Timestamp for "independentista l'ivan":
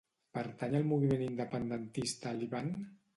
1.25-2.73